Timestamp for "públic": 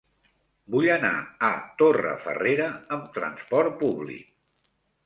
3.85-4.31